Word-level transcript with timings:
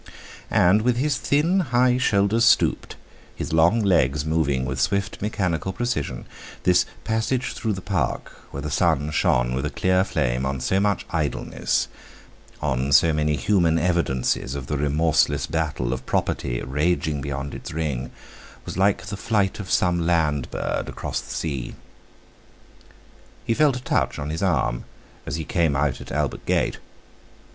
And, 0.49 0.81
with 0.81 0.97
his 0.97 1.19
thin, 1.19 1.59
high 1.59 1.99
shoulders 1.99 2.43
stooped, 2.43 2.95
his 3.35 3.53
long 3.53 3.83
legs 3.83 4.25
moving 4.25 4.65
with 4.65 4.81
swift 4.81 5.21
mechanical 5.21 5.71
precision, 5.71 6.25
this 6.63 6.87
passage 7.03 7.53
through 7.53 7.73
the 7.73 7.83
Park, 7.83 8.31
where 8.49 8.63
the 8.63 8.71
sun 8.71 9.11
shone 9.11 9.53
with 9.53 9.63
a 9.63 9.69
clear 9.69 10.03
flame 10.03 10.43
on 10.43 10.59
so 10.59 10.79
much 10.79 11.05
idleness—on 11.11 12.91
so 12.93 13.13
many 13.13 13.35
human 13.35 13.77
evidences 13.77 14.55
of 14.55 14.65
the 14.65 14.75
remorseless 14.75 15.45
battle 15.45 15.93
of 15.93 16.07
Property, 16.07 16.59
raging 16.63 17.21
beyond 17.21 17.53
its 17.53 17.71
ring—was 17.71 18.75
like 18.77 19.05
the 19.05 19.15
flight 19.15 19.59
of 19.59 19.69
some 19.69 20.07
land 20.07 20.49
bird 20.49 20.89
across 20.89 21.21
the 21.21 21.29
sea. 21.31 21.75
He 23.45 23.53
felt 23.53 23.77
a 23.77 23.81
touch 23.83 24.17
on 24.17 24.29
the 24.29 24.43
arm 24.43 24.85
as 25.27 25.35
he 25.35 25.43
came 25.45 25.75
out 25.75 26.01
at 26.01 26.11
Albert 26.11 26.47
Gate. 26.47 26.79